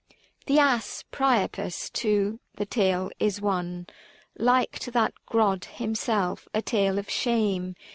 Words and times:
The 0.47 0.57
ass, 0.57 1.03
Priapus 1.11 1.91
to— 1.91 2.39
the 2.57 2.65
tale 2.65 3.11
is 3.19 3.39
one 3.39 3.85
Like 4.35 4.79
to 4.79 4.89
that 4.89 5.13
Grod 5.29 5.65
himself, 5.65 6.47
a 6.55 6.61
tale 6.63 6.97
of 6.97 7.07
shame. 7.07 7.75